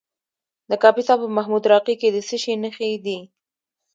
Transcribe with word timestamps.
د 0.69 0.71
کاپیسا 0.83 1.13
په 1.21 1.27
محمود 1.35 1.63
راقي 1.73 1.95
کې 2.01 2.09
د 2.11 2.17
څه 2.27 2.35
شي 2.43 2.53
نښې 2.63 2.91
دي؟ 3.05 3.19